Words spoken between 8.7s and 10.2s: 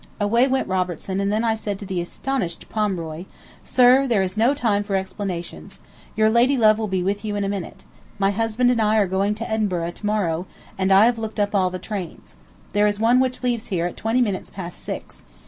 and I are going to Edinburgh to